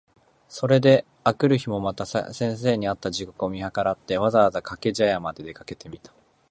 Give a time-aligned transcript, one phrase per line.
[0.49, 6.11] それで翌日（あくるひ）もまた先生に会った時刻を見計らって、わざわざ掛茶屋（かけぢゃや）まで出かけてみた。